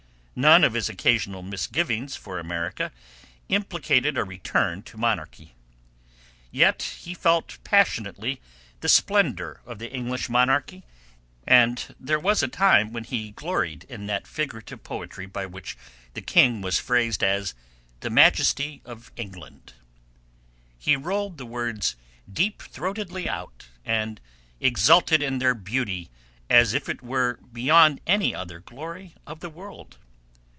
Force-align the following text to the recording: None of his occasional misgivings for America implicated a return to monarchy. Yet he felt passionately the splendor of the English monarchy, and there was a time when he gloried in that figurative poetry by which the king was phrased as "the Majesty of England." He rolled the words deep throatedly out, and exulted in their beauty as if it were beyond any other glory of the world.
None 0.33 0.63
of 0.63 0.73
his 0.73 0.89
occasional 0.89 1.43
misgivings 1.43 2.15
for 2.15 2.39
America 2.39 2.91
implicated 3.49 4.17
a 4.17 4.23
return 4.23 4.81
to 4.83 4.97
monarchy. 4.97 5.53
Yet 6.49 6.81
he 7.01 7.13
felt 7.13 7.57
passionately 7.65 8.39
the 8.79 8.87
splendor 8.89 9.59
of 9.65 9.77
the 9.77 9.91
English 9.93 10.29
monarchy, 10.29 10.83
and 11.45 11.93
there 11.99 12.19
was 12.19 12.41
a 12.41 12.47
time 12.47 12.91
when 12.93 13.03
he 13.03 13.31
gloried 13.31 13.83
in 13.83 14.07
that 14.07 14.25
figurative 14.25 14.83
poetry 14.83 15.25
by 15.27 15.45
which 15.45 15.77
the 16.15 16.21
king 16.21 16.61
was 16.61 16.79
phrased 16.79 17.23
as 17.23 17.53
"the 17.99 18.09
Majesty 18.09 18.81
of 18.85 19.11
England." 19.17 19.73
He 20.79 20.95
rolled 20.95 21.37
the 21.37 21.45
words 21.45 21.95
deep 22.31 22.63
throatedly 22.63 23.27
out, 23.27 23.67
and 23.85 24.19
exulted 24.61 25.21
in 25.21 25.37
their 25.39 25.53
beauty 25.53 26.09
as 26.49 26.73
if 26.73 26.87
it 26.89 27.03
were 27.03 27.37
beyond 27.51 27.99
any 28.07 28.33
other 28.33 28.59
glory 28.61 29.13
of 29.27 29.41
the 29.41 29.49
world. 29.49 29.97